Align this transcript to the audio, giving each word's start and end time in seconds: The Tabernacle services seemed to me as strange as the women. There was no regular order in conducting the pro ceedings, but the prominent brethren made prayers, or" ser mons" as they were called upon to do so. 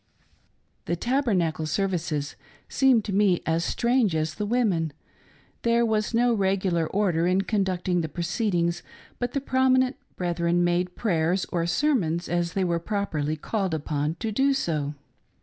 The 0.85 0.95
Tabernacle 0.95 1.67
services 1.67 2.35
seemed 2.67 3.05
to 3.05 3.13
me 3.13 3.43
as 3.45 3.63
strange 3.63 4.15
as 4.15 4.33
the 4.33 4.47
women. 4.47 4.93
There 5.61 5.85
was 5.85 6.11
no 6.11 6.33
regular 6.33 6.87
order 6.87 7.27
in 7.27 7.41
conducting 7.41 8.01
the 8.01 8.09
pro 8.09 8.23
ceedings, 8.23 8.81
but 9.19 9.33
the 9.33 9.41
prominent 9.41 9.97
brethren 10.15 10.63
made 10.63 10.95
prayers, 10.95 11.45
or" 11.51 11.67
ser 11.67 11.93
mons" 11.93 12.27
as 12.39 12.53
they 12.53 12.63
were 12.63 12.79
called 12.79 13.75
upon 13.75 14.15
to 14.15 14.31
do 14.31 14.53
so. 14.55 14.95